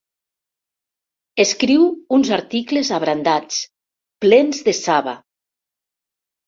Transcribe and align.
Escriu 1.43 1.85
uns 2.19 2.33
articles 2.39 2.91
abrandats, 2.99 3.61
plens 4.27 4.67
de 4.71 4.79
saba. 4.83 5.17